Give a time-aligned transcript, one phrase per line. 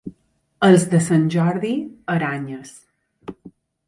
[0.67, 1.73] Els de Sant Jordi,
[2.13, 2.73] aranyes.